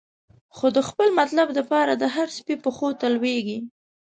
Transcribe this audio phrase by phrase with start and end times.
[0.55, 3.59] خو د خپل مطلب د پاره، د هر سپی پښو ته لویږی